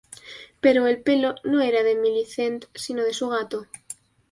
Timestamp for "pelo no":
1.03-1.61